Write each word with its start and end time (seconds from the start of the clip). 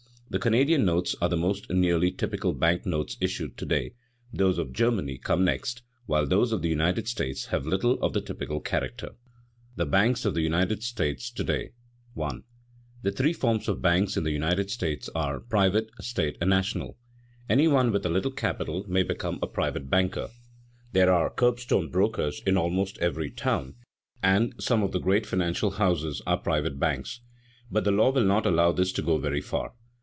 The 0.31 0.39
Canadian 0.39 0.85
notes 0.85 1.13
are 1.19 1.27
the 1.27 1.35
most 1.35 1.69
nearly 1.69 2.09
typical 2.09 2.53
bank 2.53 2.85
notes 2.85 3.17
issued 3.19 3.57
to 3.57 3.65
day; 3.65 3.95
those 4.31 4.57
of 4.57 4.71
Germany 4.71 5.17
come 5.17 5.43
next, 5.43 5.81
while 6.05 6.25
those 6.25 6.53
of 6.53 6.61
the 6.61 6.69
United 6.69 7.09
States 7.09 7.47
have 7.47 7.65
little 7.65 8.01
of 8.01 8.13
the 8.13 8.21
typical 8.21 8.61
character.§ 8.61 9.07
III. 9.83 9.89
BANKS 9.89 10.23
OF 10.23 10.33
THE 10.33 10.41
UNITED 10.43 10.83
STATES 10.83 11.31
TO 11.31 11.43
DAY 11.43 11.71
[Sidenote: 12.15 13.35
Forms 13.35 13.67
of 13.67 13.81
banks 13.81 14.15
in 14.15 14.23
the 14.23 14.31
United 14.31 14.71
States] 14.71 15.09
1. 15.11 15.11
The 15.11 15.11
three 15.11 15.17
forms 15.17 15.27
of 15.37 15.51
banks 15.51 15.61
in 15.75 15.83
the 15.83 15.85
United 15.91 15.99
States 15.99 15.99
are 15.99 16.01
private, 16.01 16.03
state, 16.05 16.37
and 16.39 16.49
national. 16.49 16.97
Any 17.49 17.67
one 17.67 17.91
with 17.91 18.05
a 18.05 18.09
little 18.09 18.31
capital 18.31 18.85
may 18.87 19.03
become 19.03 19.37
a 19.41 19.47
private 19.47 19.89
banker. 19.89 20.29
There 20.93 21.11
are 21.11 21.29
"curbstone 21.29 21.89
brokers" 21.91 22.41
in 22.45 22.55
almost 22.55 22.97
every 22.99 23.31
town, 23.31 23.73
and 24.23 24.55
some 24.63 24.81
of 24.81 24.93
the 24.93 24.99
great 24.99 25.25
financial 25.25 25.71
houses 25.71 26.21
are 26.25 26.37
private 26.37 26.79
banks. 26.79 27.19
But 27.69 27.83
the 27.83 27.91
law 27.91 28.11
will 28.13 28.23
not 28.23 28.45
allow 28.45 28.71
this 28.71 28.93
to 28.93 29.01
go 29.01 29.17
very 29.17 29.41
far. 29.41 29.73